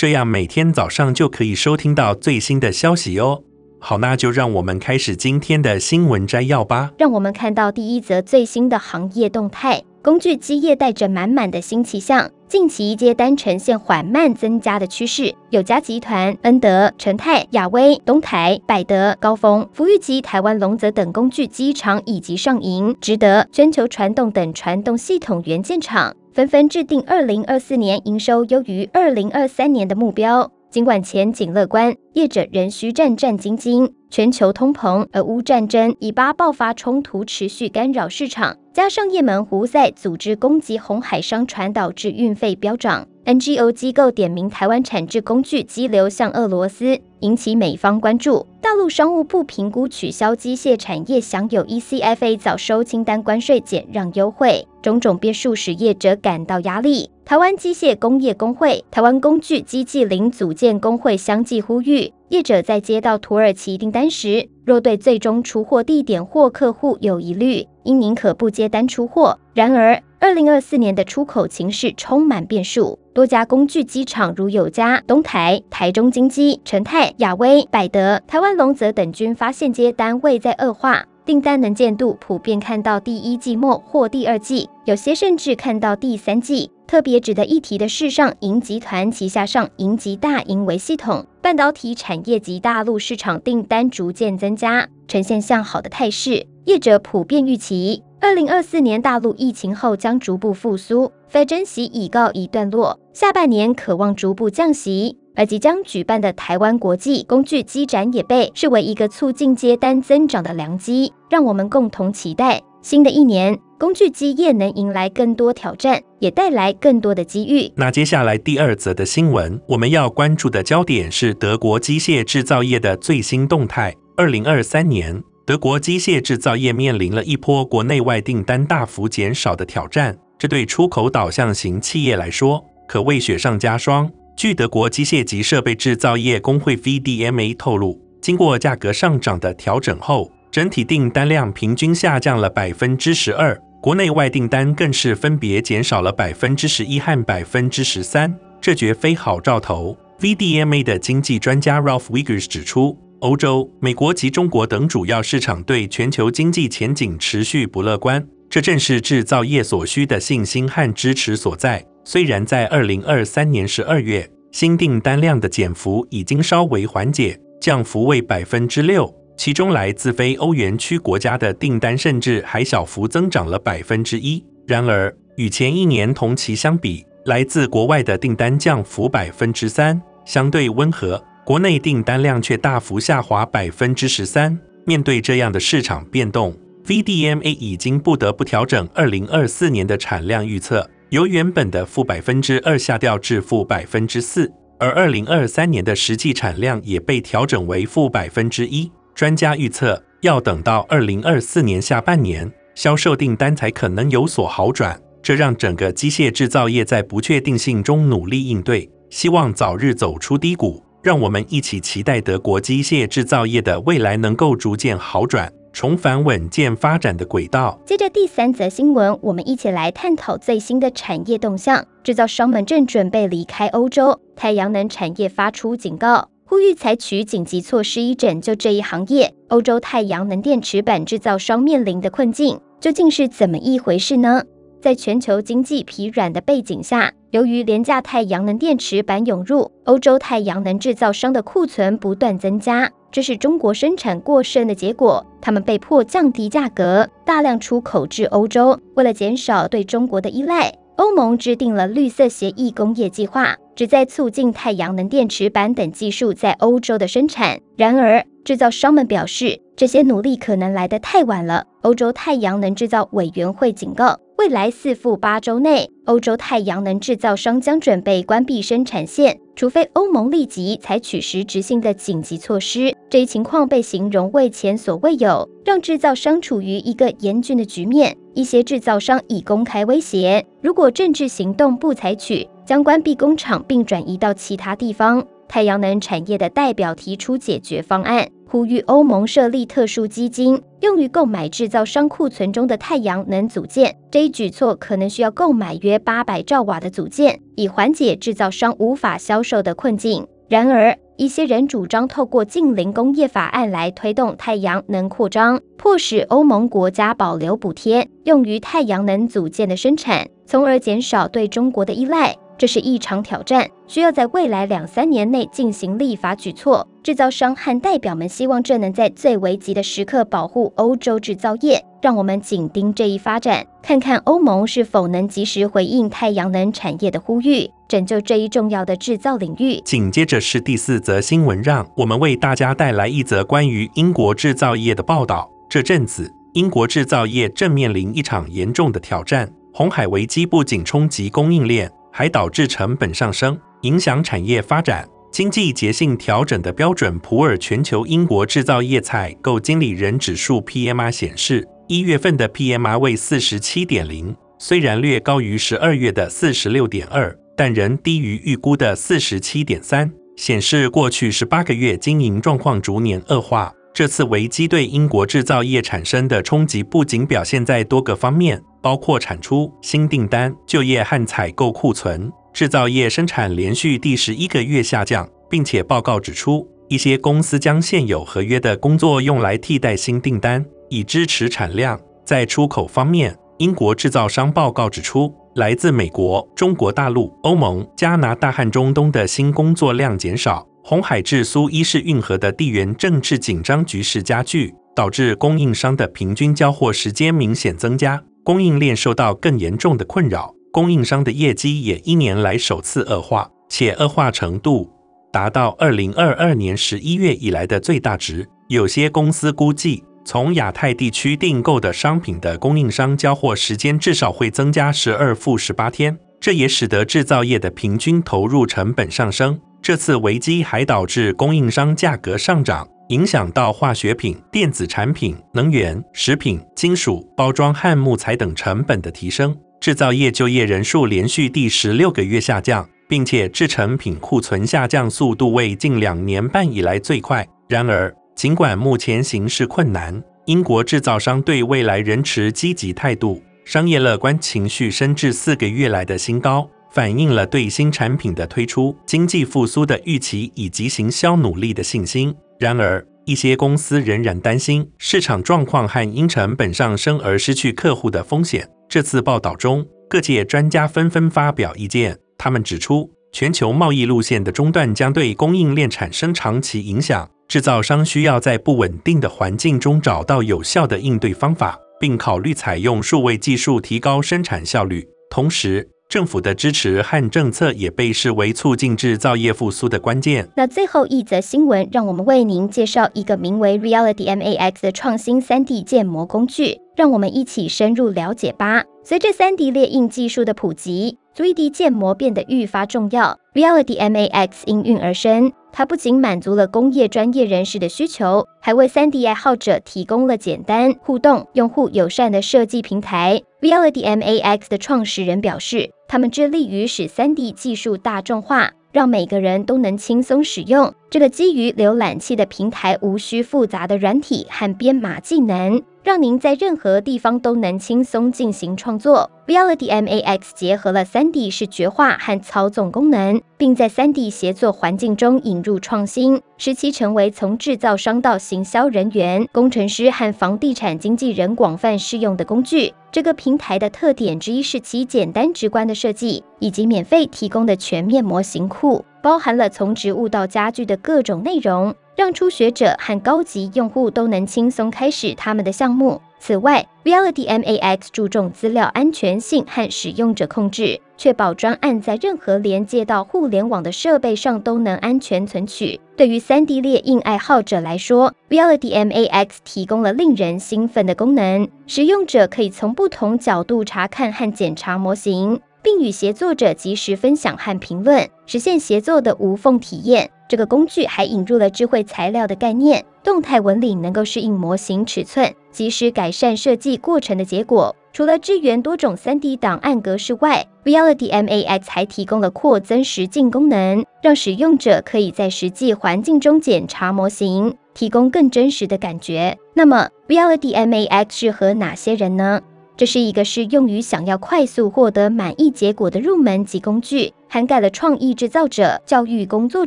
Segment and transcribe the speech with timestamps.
[0.00, 3.42] 这样每天早上就可以收听到最新的消息哦。
[3.78, 6.90] 好，那就让我们开始今天的新闻摘要吧。
[6.96, 9.82] 让我们看到第一则最新的行业动态。
[10.02, 15.34] 工具机业带着满满的新气象，近期接单呈现缓慢增加的趋势。
[15.50, 30.50] 有嘉集团、恩德、成泰、亚威、东台、百德、高峰、福裕及台湾龙泽等工具机厂，以及上银、值得、全球传动等传动系统元件厂，纷纷制定二零二四年营收优于二零二三年的目标。
[30.70, 33.90] 尽管前景乐观，业者仍需战战兢兢。
[34.08, 43.08] 全球通膨、俄乌战争、以巴爆发冲突持续干扰市场，加上也门胡塞组织攻击红海商船，导致运费飙涨。
[43.30, 48.44] NGO 机构点名台湾产制工具机流向俄罗斯，引起美方关注。
[48.60, 57.08] 大陆商务部评估取消机械产业享有 ECFA 早收清单关税减让优惠，种种变数使业者感到压力。
[57.24, 69.38] 台湾机械工业工会、台湾工具机器零组件工会相继呼吁，业者在接到土耳其订单时，若对最终出货地点或客户有疑虑，应宁可不接单出货。
[69.54, 86.70] 然而，二零二四年的出口情势充满变数，多家工具机厂如友嘉、东台、台中精机、成泰、亚威、百德、台湾龙泽等均发现接单未在恶化，订单能见度普遍看到第一季末或第二季，有些甚至看到第三季。
[86.86, 96.46] 特别值得一提的是，上银集团旗下上银及大银微系统半导体产业及大陆市场订单逐渐增加，呈现向好的态势。
[96.64, 105.16] 业者普遍预期，二零二四年大陆疫情后将逐步复苏，非征息已告一段落，下半年可望逐步降息。
[105.34, 113.58] 而即将举办的台湾国际工具机展也被视为一个促进接单增长的良机，让我们共同期待新的一年。
[113.78, 117.72] 工具机业能迎来更多挑战，也带来更多的机遇。
[117.74, 123.96] 那接下来第二则的新闻，我们要关注的焦点是德国机械制造业的最新动态。
[124.18, 134.08] 二零二三年，德国机械制造业面临了一波国内外订单大幅减少的挑战，这对出口导向型企业来说可谓雪上加霜。
[134.36, 143.60] 据德国机械及设备制造业工会 VDMA 透露，经过价格上涨的调整后，整体订单量平均下降了百分之十二。
[143.82, 149.98] 国内外订单更是分别减少了百分之十一和百分之十三，这绝非好兆头。
[150.20, 161.84] VDMA 的经济专家 Ralph Wiggers 指出，欧洲、美国及中国等主要市场对全球经济前景持续不乐观，这正是制造业所需的信心和支持所在。
[162.02, 169.14] 虽然在二零二三年十二月，新订单量的减幅已经稍微缓解，降幅为百分之六。
[169.36, 174.42] 其中来自非欧元区国家的订单甚至还小幅增长了百分之一。
[174.66, 181.22] 然而，与前一年同期相比，来自国外的订单降幅百分之三，相对温和。
[181.44, 184.58] 国内订单量却大幅下滑百分之十三。
[184.86, 186.56] 面对这样的市场变动
[186.86, 198.90] ，VDMA 已经不得不调整二零二四年的产量预测，由原本的负百分之二下调至负百分之四，而二零二三年的实际产量也被调整为负百分之一。
[199.14, 205.00] 专家预测，要等到二零二四年下半年，销售订单才可能有所好转。
[205.22, 210.82] 这让整个机械制造业在不确定性中努力应对，希望早日走出低谷。
[211.02, 217.80] 让我们一起期待德国机械制造业的未来能够逐渐好转，重返稳健发展的轨道。
[217.86, 221.84] 接着第三则新闻，我们一起来探讨最新的产业动向。
[222.04, 226.28] 制造商们正准备离开欧洲，太阳能产业发出警告。
[226.44, 229.32] 呼吁采取紧急措施以拯救这一行业。
[229.48, 234.42] 欧洲太阳能电池板制造商面临的困境究竟是怎么一回事呢？
[234.80, 245.24] 在全球经济疲软的背景下，由于廉价太阳能电池板涌入，欧洲太阳能制造商的库存不断增加，这是中国生产过剩的结果。
[245.40, 248.78] 他们被迫降低价格，大量出口至欧洲。
[248.94, 253.56] 为了减少对中国的依赖，欧盟制定了绿色协议工业计划。
[253.76, 257.60] 旨在促进太阳能电池板等技术在欧洲的生产。
[257.76, 261.64] 然而，制造商们表示，这些努力可能来得太晚了。
[261.80, 272.96] 欧洲太阳能制造委员会警告，未来四至八周内，欧洲太阳能制造商将准备关闭生产线，除非欧盟立即采取实质性的紧急措施。
[273.10, 278.16] 这一情况被形容为前所未有，让制造商处于一个严峻的局面。
[278.32, 285.22] 一些制造商已公开威胁，如果政治行动不采取，将关闭工厂并转移到其他地方。
[285.50, 293.96] 太阳能产业的代表提出解决方案，呼吁欧盟设立特殊基金，用于购买制造商库存中的太阳能组件。
[294.12, 300.24] 这一举措可能需要购买约八百兆瓦的组件，以缓解制造商无法销售的困境。
[300.48, 312.36] 然而，一些人主张透过净零工业法案来推动太阳能扩张，迫使欧盟国家保留补贴，用于太阳能组件的生产，从而减少对中国的依赖。
[312.60, 316.86] 这是一场挑战，需要在未来两三年内进行立法举措。
[317.02, 321.82] 制造商和代表们希望这能在最危急的时刻保护欧洲制造业。
[322.02, 329.80] 让我们紧盯这一发展，看看欧盟是否能及时回应太阳能产业的呼吁，拯救这一重要的制造领域。
[329.80, 335.50] 紧接着是第四则新闻，让我们为大家带来一则关于英国制造业的报道。
[335.66, 341.90] 这阵子，英国制造业正面临一场严重的挑战，红海危机不仅冲击供应链。
[342.12, 345.08] 还导致成本上升，影响产业发展。
[345.30, 363.72] 经济节性调整的标准普尔全球英国制造业采购经理人指数 PMI 显示，一月份的 PMI 为四十七点零，虽然略高于十二月的四十六点二，但仍低于预估的四十七点三，显示过去十八个月经营状况逐年恶化。
[363.94, 368.60] 这次危机对英国制造业产生的冲击不仅表现在多个方面。
[368.82, 372.32] 包括产出、新订单、就业和采购库存。
[372.52, 382.00] 制造业生产连续第十一个月下降，并且报告指出，一些公司将现有合约的工作用来替代新订单，以支持产量。
[382.24, 390.66] 在出口方面，英国制造商报告指出，来自美国、中国大陆、欧盟、加拿大和中东的新工作量减少。
[390.82, 398.22] 红海至苏伊士运河的地缘政治紧张局势加剧，导致供应商的平均交货时间明显增加。
[398.50, 404.90] 供应链受到更严重的困扰，供应商的业绩也一年来首次恶化，且恶化程度
[405.32, 408.44] 达到二零二二年十一月以来的最大值。
[408.66, 419.60] 有些公司估计，从亚太地区订购的商品的供应商交货时间至少会增加十二负十八天，这也使得制造业的平均投入成本上升。
[419.80, 422.88] 这次危机还导致供应商价格上涨。
[423.10, 437.44] 影响到化学品、电子产品、能源、食品、金属、包装和木材等成本的提升，制造业就业人数连续第十六个月下降，并且制成品库存下降速度为近两年半以来最快。
[437.68, 452.34] 然而，尽管目前形势困难，英国制造商对未来仍持积极态度，商业乐观情绪升至四个月来的新高，反映了对新产品的推出、经济复苏的预期以及行销努力的信心。
[452.58, 458.68] 然而，一些公司仍然担心市场状况和因成本上升而失去客户的风险。
[458.88, 462.18] 这次报道中，各界专家纷纷发表意见。
[462.36, 475.06] 他们指出，全球贸易路线的中断将对供应链产生长期影响，制造商需要在不稳定的环境中找到有效的应对方法，并考虑采用数位技术提高生产效率。
[475.30, 480.48] 同时，政府的支持和政策也被视为促进制造业复苏的关键。
[480.56, 488.82] 那最后一则新闻，让我们为您介绍一个名为 Reality MAX 的创新 3D 建模工具，让我们一起深入了解吧。
[489.04, 493.38] 随着 3D 列印技术的普及，3D 建模变得愈发重要。
[493.54, 503.42] Reality MAX 应运而生，它不仅满足了工业专业人士的需求，还为 3D 爱好者提供了简单、互动、用户友善的设计平台。
[503.60, 510.94] Reality MAX 的创始人表示，他们致力于使 3D 技术大众化，让每个人都能轻松使用。
[511.10, 515.82] 这个基于浏览器的平台，无需复杂的软体和编码技能。
[516.02, 519.30] 让您在任何地方都能轻松进行创作。
[519.46, 532.94] Reality MAX 结合了 3D 视觉化和操纵功能，并在 3D 协作环境中引入创新，使其成为从制造商到行销人员、工程师和房地产经纪人广泛适用的工具。
[533.12, 541.94] 这个平台的特点之一是其简单直观的设计，以及免费提供的全面模型库，包含了从植物到家具的各种内容。
[542.16, 546.20] 让初学者和高级用户都能轻松开始他们的项目。
[546.38, 555.98] 此外，Reality MAX 注重资料安全性和使用者控制，确保专案在任何连接到互联网的设备上都能安全存取。
[556.14, 565.60] 对于 3D 列印爱好者来说，Reality MAX 提供了令人兴奋的功能：使用者可以从不同角度查看和检查模型。
[565.82, 570.30] 并与协作者及时分享和评论，实现协作的无缝体验。
[570.48, 577.94] 这个工具还引入了智慧材料的概念，动态纹理能够适应模型尺寸，及时改善设计过程的结果。
[578.12, 589.56] 除了支援多种 3D 档案格式外，Reality MAX 还提供了扩增实境功能，让使用者可以在实际环境中检查模型，提供更真实的感觉。
[589.74, 592.60] 那么，Reality MAX 适合哪些人呢？
[593.00, 599.86] 这是一个适用于想要快速获得满意结果的入门级工具，涵盖了创意制造者、教育工作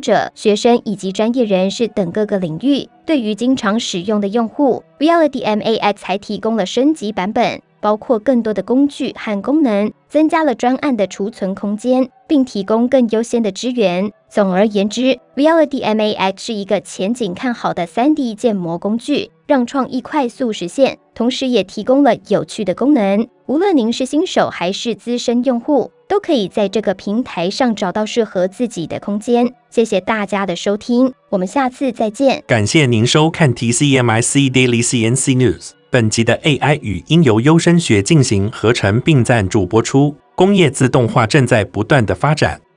[0.00, 2.88] 者、学生以及专业人士等各个领域。
[3.06, 7.62] 对于经常使用的用户，Reality MAX 还提供了升级版本。
[7.80, 14.10] 包括更多的工具和功能，增加了专案的储存空间，并提供更优先的支援。
[14.34, 23.28] 总而言之，Reality MAX 是一个前景看好的 3D 建模工具，让创意快速实现，同时也提供了有趣的功能。
[23.46, 29.54] 无论您是新手还是资深用户，都可以在这个平台上找到适合自己的空间。
[29.70, 32.42] 谢谢大家的收听，我们下次再见。
[32.44, 35.70] 感谢您收看 TCMIC Daily CNC News。
[35.90, 40.16] 本集的 AI 语音由优声学进行合成并赞助播出。
[40.34, 42.60] 工业自动化正在不断的发展，